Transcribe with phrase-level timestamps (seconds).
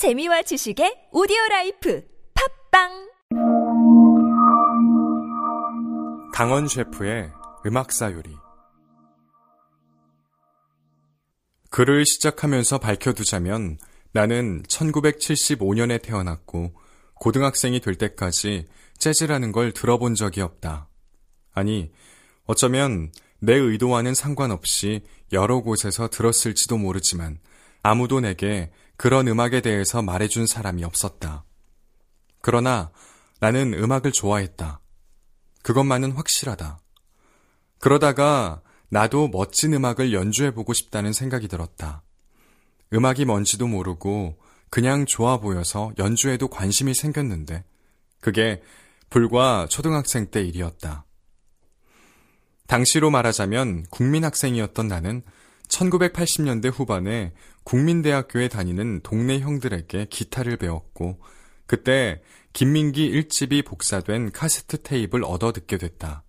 [0.00, 2.02] 재미와 지식의 오디오 라이프
[2.70, 3.10] 팟빵
[6.32, 7.30] 강헌 셰프의
[7.66, 8.34] 음악사 요리
[11.68, 13.76] 글을 시작하면서 밝혀두자면
[14.12, 16.72] 나는 1975년에 태어났고
[17.16, 20.88] 고등학생이 될 때까지 재즈라는 걸 들어본 적이 없다.
[21.52, 21.92] 아니,
[22.46, 27.38] 어쩌면 내 의도와는 상관없이 여러 곳에서 들었을지도 모르지만
[27.82, 28.70] 아무도 내게
[29.00, 31.46] 그런 음악에 대해서 말해준 사람이 없었다.
[32.42, 32.90] 그러나
[33.40, 34.78] 나는 음악을 좋아했다.
[35.62, 36.78] 그것만은 확실하다.
[37.78, 42.02] 그러다가 나도 멋진 음악을 연주해보고 싶다는 생각이 들었다.
[42.92, 44.36] 음악이 뭔지도 모르고
[44.68, 47.64] 그냥 좋아 보여서 연주에도 관심이 생겼는데
[48.20, 48.62] 그게
[49.08, 51.06] 불과 초등학생 때 일이었다.
[52.66, 55.22] 당시로 말하자면 국민학생이었던 나는
[55.70, 57.32] 1980년대 후반에
[57.64, 61.20] 국민대학교에 다니는 동네 형들에게 기타를 배웠고
[61.66, 62.20] 그때
[62.52, 66.24] 김민기 1집이 복사된 카세트 테이프를 얻어 듣게 됐다.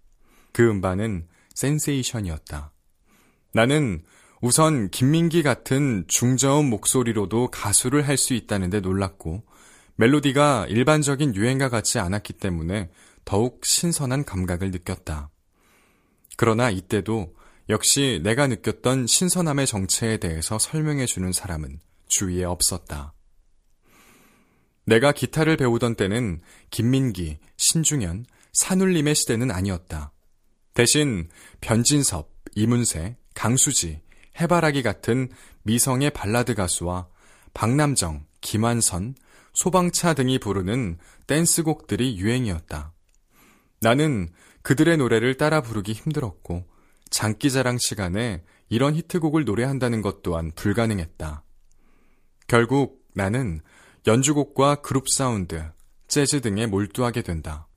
[0.53, 2.71] 그 음반은 센세이션이었다.
[3.53, 4.03] 나는
[4.41, 9.43] 우선 김민기 같은 중저음 목소리로도 가수를 할 수 있다는데 놀랐고
[9.95, 12.89] 멜로디가 일반적인 유행과 같지 않았기 때문에
[13.25, 15.29] 더욱 신선한 감각을 느꼈다.
[16.37, 17.35] 그러나 이때도
[17.71, 23.13] 역시 내가 느꼈던 신선함의 정체에 대해서 설명해 주는 사람은 주위에 없었다.
[24.85, 30.11] 내가 기타를 배우던 때는 김민기, 신중현, 산울림의 시대는 아니었다.
[30.73, 31.29] 대신
[31.61, 34.01] 변진섭, 이문세, 강수지,
[34.41, 35.29] 해바라기 같은
[35.63, 37.07] 미성의 발라드 가수와
[37.53, 39.15] 박남정, 김완선,
[39.53, 42.91] 소방차 등이 부르는 댄스곡들이 유행이었다.
[43.79, 44.27] 나는
[44.61, 46.70] 그들의 노래를 따라 부르기 힘들었고
[47.11, 51.43] 장기자랑 시간에 이런 히트곡을 노래한다는 것 또한 불가능했다.
[52.47, 53.61] 결국 나는
[54.07, 55.63] 연주곡과 그룹 사운드,
[56.07, 57.67] 재즈 등에 몰두하게 된다.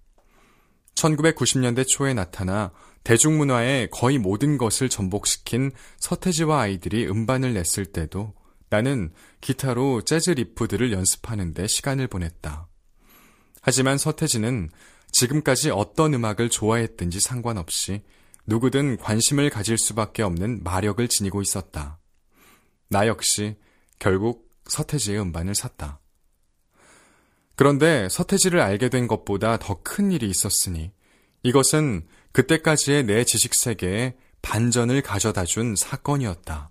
[0.95, 8.33] 1990년대 초에 나타나 대중문화의 거의 모든 것을 전복시킨 서태지와 아이들이 음반을 냈을 때도
[8.71, 12.69] 나는 기타로 재즈 리프들을 연습하는데 시간을 보냈다.
[13.61, 14.71] 하지만 서태지는
[15.13, 18.03] 지금까지 어떤 음악을 좋아했든지 상관없이
[18.47, 21.99] 누구든 관심을 가질 수밖에 없는 마력을 지니고 있었다.
[22.89, 23.57] 나 역시
[23.99, 26.01] 결국 서태지의 음반을 샀다.
[27.57, 30.93] 그런데 서태지를 알게 된 것보다 더 큰 일이 있었으니
[31.43, 36.71] 이것은 그때까지의 내 지식 세계에 반전을 가져다 준 사건이었다.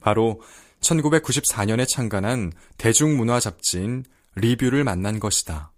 [0.00, 0.40] 바로
[0.80, 4.04] 1994년에 창간한 대중문화 잡지인
[4.34, 5.72] 리뷰를 만난 것이다.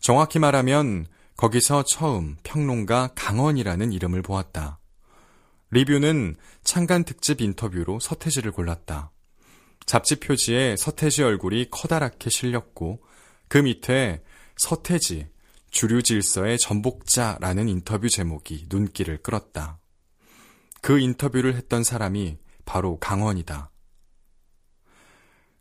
[0.00, 1.06] 정확히 말하면
[1.40, 4.78] 거기서 처음 평론가 강원이라는 이름을 보았다.
[5.70, 9.10] 리뷰는 창간 특집 인터뷰로 서태지를 골랐다.
[9.86, 13.02] 잡지 표지에 서태지 얼굴이 커다랗게 실렸고
[13.48, 14.22] 그 밑에
[14.58, 15.28] 서태지
[15.70, 19.78] 주류 질서의 전복자라는 인터뷰 제목이 눈길을 끌었다.
[20.82, 22.36] 그 인터뷰를 했던 사람이
[22.66, 23.70] 바로 강원이다.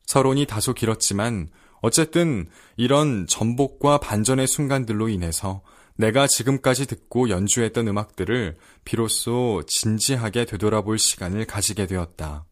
[0.08, 1.50] 서론이 다소 길었지만
[1.82, 2.48] 어쨌든
[2.78, 5.62] 이런 전복과 반전의 순간들로 인해서
[5.96, 12.46] 내가 지금까지 듣고 연주했던 음악들을 비로소 진지하게 되돌아볼 시간을 가지게 되었다.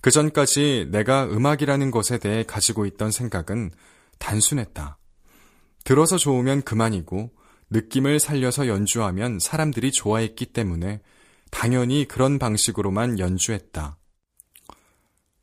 [0.00, 3.70] 그 전까지 내가 음악이라는 것에 대해 가지고 있던 생각은
[4.18, 4.98] 단순했다.
[5.84, 7.32] 들어서 좋으면 그만이고
[7.70, 11.00] 느낌을 살려서 연주하면 사람들이 좋아했기 때문에
[11.50, 13.96] 당연히 그런 방식으로만 연주했다.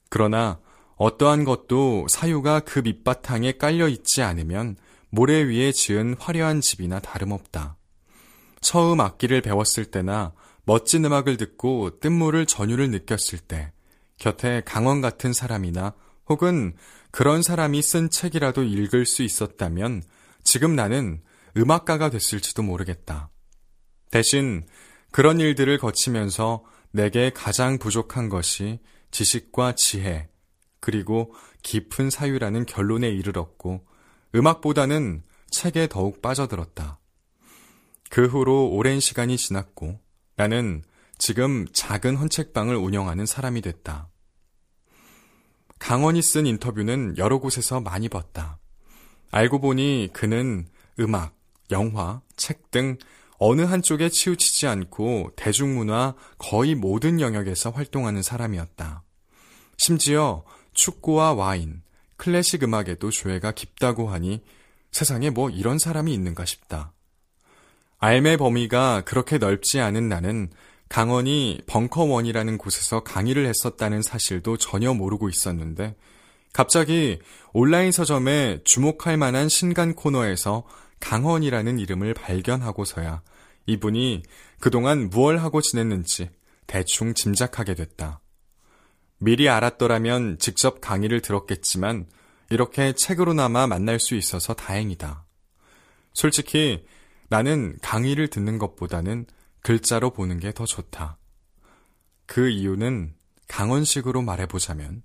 [0.10, 0.60] 그러나
[1.00, 4.76] 어떠한 것도 사유가 그 밑바탕에 깔려 있지 않으면
[5.10, 7.78] 모래 위에 지은 화려한 집이나 다름없다.
[8.60, 10.34] 처음 악기를 배웠을 때나
[10.66, 13.72] 멋진 음악을 듣고 뜬물을 전율을 느꼈을 때
[14.18, 15.94] 곁에 강원 같은 사람이나
[16.28, 16.76] 혹은
[17.12, 20.04] 그런 사람이 쓴 책이라도 읽을 수 있었다면
[20.44, 21.22] 지금 나는
[21.56, 23.30] 음악가가 됐을지도 모르겠다.
[24.12, 24.68] 대신
[25.12, 28.80] 그런 일들을 거치면서 내게 가장 부족한 것이
[29.12, 30.28] 지식과 지혜,
[30.80, 33.86] 그리고 깊은 사유라는 결론에 이르렀고
[34.36, 37.00] 음악보다는 책에 더욱 빠져들었다.
[38.10, 40.00] 그 후로 오랜 시간이 지났고
[40.36, 40.84] 나는
[41.18, 44.10] 지금 작은 헌책방을 운영하는 사람이 됐다.
[45.80, 48.60] 강원이 쓴 인터뷰는 여러 곳에서 많이 봤다.
[49.32, 50.68] 알고 보니 그는
[51.00, 51.36] 음악,
[51.72, 52.98] 영화, 책 등
[53.40, 59.04] 어느 한쪽에 치우치지 않고 대중문화 거의 모든 영역에서 활동하는 사람이었다.
[59.78, 60.44] 심지어
[60.80, 61.82] 축구와 와인,
[62.16, 64.42] 클래식 음악에도 조예가 깊다고 하니
[64.92, 66.94] 세상에 뭐 이런 사람이 있는가 싶다.
[67.98, 70.50] 알매 범위가 그렇게 넓지 않은 나는
[70.88, 75.96] 강원이 벙커원이라는 곳에서 강의를 했었다는 사실도 전혀 모르고 있었는데
[76.54, 77.20] 갑자기
[77.52, 80.64] 온라인 서점에 주목할 만한 신간 코너에서
[81.02, 83.22] 강원이라는 이름을 발견하고서야
[83.66, 84.24] 이분이
[84.60, 86.30] 그동안 무얼 하고 지냈는지
[86.68, 88.22] 대충 짐작하게 됐다.
[89.20, 92.08] 미리 알았더라면 직접 강의를 들었겠지만
[92.50, 95.26] 이렇게 책으로나마 만날 수 있어서 다행이다.
[96.14, 96.86] 솔직히
[97.30, 99.26] 나는 강의를 듣는 것보다는
[99.62, 101.18] 글자로 보는 게 더 좋다.
[102.26, 103.14] 그 이유는
[103.48, 105.04] 강원식으로 말해보자면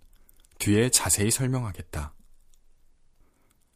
[0.59, 2.15] 뒤에 자세히 설명하겠다.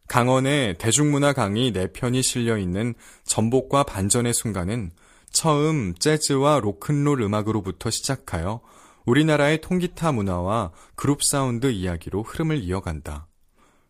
[0.08, 2.94] 강원의 대중문화 강의 4편이 실려있는
[3.24, 4.92] 전복과 반전의 순간은
[5.30, 8.62] 처음 재즈와 로큰롤 음악으로부터 시작하여
[9.08, 13.26] 우리나라의 통기타 문화와 그룹 사운드 이야기로 흐름을 이어간다.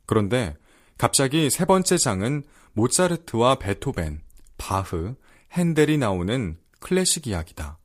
[0.06, 0.56] 그런데
[0.96, 4.20] 갑자기 세 번째 장은 모차르트와 베토벤,
[4.56, 5.16] 바흐,
[5.52, 7.78] 핸델이 나오는 클래식 이야기다.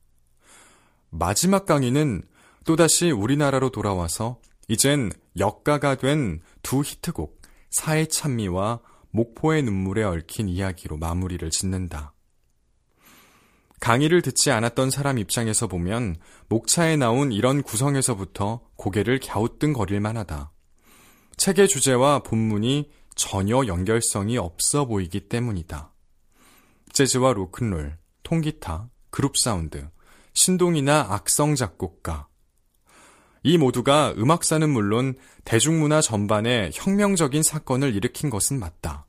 [1.10, 2.22] 마지막 강의는
[2.64, 8.80] 또다시 우리나라로 돌아와서 이젠 역가가 된 두 히트곡 사의 찬미와
[9.10, 12.13] 목포의 눈물에 얽힌 이야기로 마무리를 짓는다.
[13.80, 16.16] 강의를 듣지 않았던 사람 입장에서 보면
[16.48, 20.52] 목차에 나온 이런 구성에서부터 고개를 갸우뚱거릴 만 하다.
[21.36, 25.92] 책의 주제와 본문이 전혀 연결성이 없어 보이기 때문이다.
[26.92, 29.88] 재즈와 로큰롤, 통기타, 그룹 사운드,
[30.34, 32.28] 신동이나 악성 작곡가.
[33.42, 39.06] 이 모두가 음악사는 물론 대중문화 전반에 혁명적인 사건을 일으킨 것은 맞다.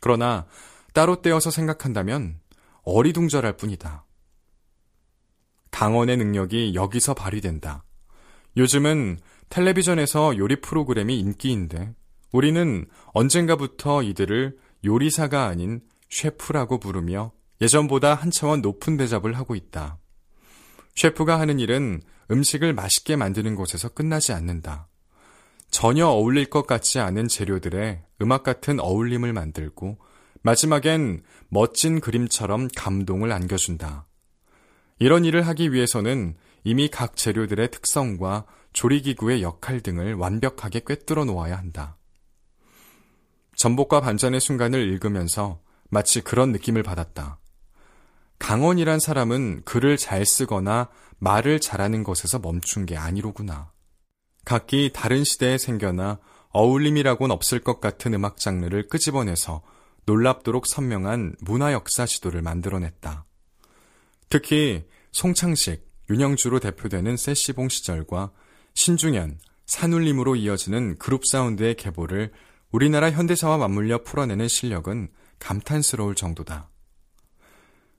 [0.00, 0.46] 그러나
[0.92, 2.38] 따로 떼어서 생각한다면
[2.90, 4.06] 어리둥절할 뿐이다.
[5.70, 7.84] 강원의 능력이 여기서 발휘된다.
[8.56, 9.18] 요즘은
[9.50, 11.94] 텔레비전에서 요리 프로그램이 인기인데
[12.32, 19.98] 우리는 언젠가부터 이들을 요리사가 아닌 셰프라고 부르며 예전보다 한 차원 높은 대접을 하고 있다.
[20.96, 22.00] 셰프가 하는 일은
[22.30, 24.88] 음식을 맛있게 만드는 곳에서 끝나지 않는다.
[25.70, 29.98] 전혀 어울릴 것 같지 않은 재료들의 음악 같은 어울림을 만들고
[30.42, 34.06] 마지막엔 멋진 그림처럼 감동을 안겨준다.
[34.98, 41.96] 이런 일을 하기 위해서는 이미 각 재료들의 특성과 조리기구의 역할 등을 완벽하게 꿰뚫어 놓아야 한다.
[43.56, 47.38] 전복과 반전의 순간을 읽으면서 마치 그런 느낌을 받았다.
[48.38, 50.88] 강원이란 사람은 글을 잘 쓰거나
[51.18, 53.72] 말을 잘하는 것에서 멈춘 게 아니로구나.
[54.44, 56.20] 각기 다른 시대에 생겨나
[56.50, 59.62] 어울림이라곤 없을 것 같은 음악 장르를 끄집어내서
[60.08, 63.26] 놀랍도록 선명한 문화 역사 지도를 만들어냈다.
[64.30, 68.32] 특히 송창식, 윤영주로 대표되는 세시봉 시절과
[68.72, 72.32] 신중현, 산울림으로 이어지는 그룹 사운드의 계보를
[72.70, 75.08] 우리나라 현대사와 맞물려 풀어내는 실력은
[75.40, 76.70] 감탄스러울 정도다.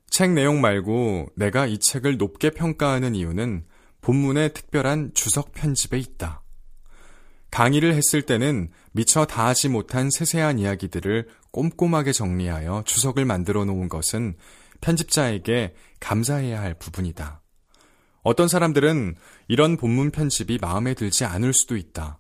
[0.10, 3.66] 책 내용 말고 내가 이 책을 높게 평가하는 이유는
[4.02, 6.42] 본문의 특별한 주석 편집에 있다.
[7.60, 14.38] 강의를 했을 때는 미처 다하지 못한 세세한 이야기들을 꼼꼼하게 정리하여 주석을 만들어 놓은 것은
[14.80, 17.42] 편집자에게 감사해야 할 부분이다.
[18.24, 19.18] 어떤 사람들은
[19.50, 22.20] 이런 본문 편집이 마음에 들지 않을 수도 있다.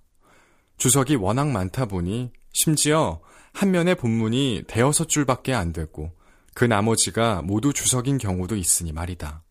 [0.77, 3.21] 주석이 워낙 많다 보니 심지어
[3.53, 6.11] 한 면의 본문이 대여섯 줄밖에 안 되고
[6.53, 9.45] 그 나머지가 모두 주석인 경우도 있으니 말이다.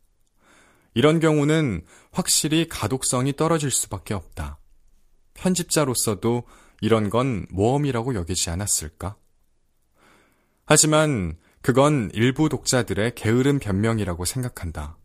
[0.93, 1.81] 이런 경우는
[2.12, 4.58] 확실히 가독성이 떨어질 수밖에 없다.
[5.38, 6.43] 편집자로서도
[6.81, 9.17] 이런 건 모험이라고 여기지 않았을까?
[10.67, 14.98] 하지만 그건 일부 독자들의 게으른 변명이라고 생각한다.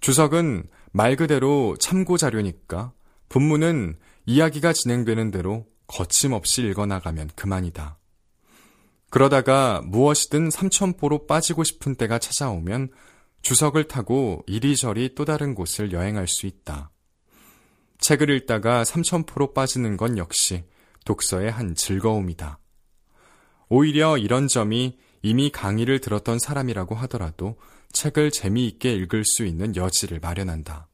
[0.00, 2.92] 주석은 말 그대로 참고 자료니까
[3.28, 7.98] 본문은 이야기가 진행되는 대로 거침없이 읽어나가면 그만이다.
[9.10, 12.90] 그러다가 무엇이든 삼천포로 빠지고 싶은 때가 찾아오면
[13.42, 16.90] 주석을 타고 이리저리 또 다른 곳을 여행할 수 있다.
[17.98, 20.64] 책을 읽다가 삼천포로 빠지는 건 역시
[21.04, 22.58] 독서의 한 즐거움이다.
[23.68, 27.58] 오히려 이런 점이 이미 강의를 들었던 사람이라고 하더라도
[27.92, 30.88] 책을 재미있게 읽을 수 있는 여지를 마련한다.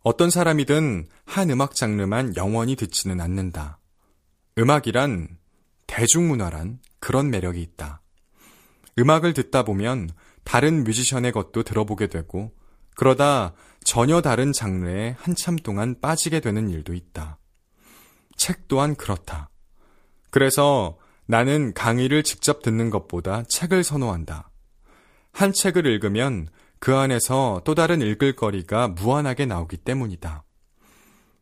[0.00, 3.78] 어떤 사람이든 한 음악 장르만 영원히 듣지는 않는다.
[4.56, 5.36] 음악이란
[5.86, 8.00] 대중문화란 그런 매력이 있다.
[8.98, 10.10] 음악을 듣다 보면
[10.44, 12.52] 다른 뮤지션의 것도 들어보게 되고
[12.96, 13.54] 그러다
[13.84, 17.38] 전혀 다른 장르에 한참 동안 빠지게 되는 일도 있다.
[18.36, 19.50] 책 또한 그렇다.
[20.30, 24.50] 그래서 나는 강의를 직접 듣는 것보다 책을 선호한다.
[25.32, 26.48] 한 책을 읽으면
[26.80, 30.44] 그 안에서 또 다른 읽을 거리가 무한하게 나오기 때문이다.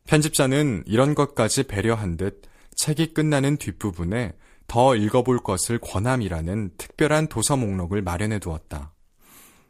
[0.05, 2.41] 편집자는 이런 것까지 배려한 듯
[2.77, 4.33] 책이 끝나는 뒷부분에
[4.67, 8.93] 더 읽어볼 것을 권함이라는 특별한 도서 목록을 마련해 두었다.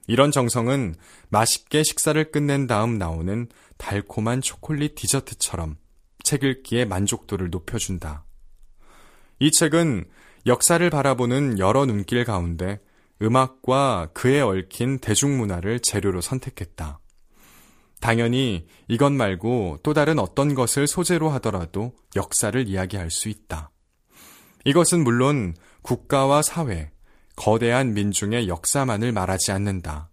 [0.07, 0.95] 이런 정성은
[1.29, 3.47] 맛있게 식사를 끝낸 다음 나오는
[3.77, 5.77] 달콤한 초콜릿 디저트처럼
[6.23, 8.25] 책 읽기의 만족도를 높여준다.
[9.39, 10.05] 이 책은
[10.45, 12.79] 역사를 바라보는 여러 눈길 가운데
[13.21, 16.99] 음악과 그에 얽힌 대중문화를 재료로 선택했다.
[17.99, 23.71] 당연히 이것 말고 또 다른 어떤 것을 소재로 하더라도 역사를 이야기할 수 있다.
[24.65, 26.91] 이것은 물론 국가와 사회,
[27.37, 30.09] 거대한 민중의 역사만을 말하지 않는다.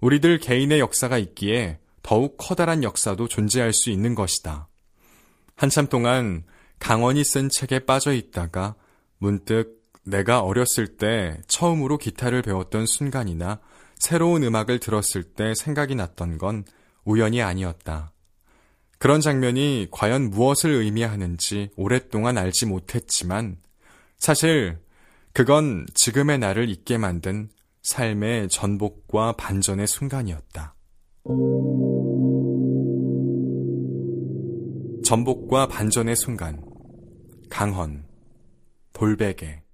[0.00, 4.68] 우리들 개인의 역사가 있기에 더욱 커다란 역사도 존재할 수 있는 것이다.
[5.56, 6.44] 한참 동안
[6.78, 8.76] 강원이 쓴 책에 빠져 있다가
[9.18, 13.60] 문득 내가 어렸을 때 처음으로 기타를 배웠던 순간이나
[13.98, 16.64] 새로운 음악을 들었을 때 생각이 났던 건
[17.04, 18.12] 우연이 아니었다.
[18.98, 23.56] 그런 장면이 과연 무엇을 의미하는지 오랫동안 알지 못했지만
[24.16, 24.78] 사실
[25.36, 27.50] 그건 지금의 나를 있게 만든
[27.82, 30.74] 삶의 전복과 반전의 순간이었다.
[35.04, 36.64] 전복과 반전의 순간.
[37.50, 38.06] 강헌.
[38.94, 39.65] 돌베개.